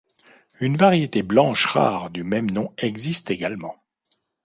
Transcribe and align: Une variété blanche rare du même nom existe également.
Une 0.59 0.77
variété 0.77 1.21
blanche 1.21 1.67
rare 1.67 2.09
du 2.09 2.23
même 2.23 2.49
nom 2.49 2.73
existe 2.79 3.29
également. 3.29 3.83